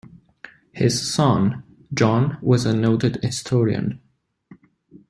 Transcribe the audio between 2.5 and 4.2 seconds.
a noted historian.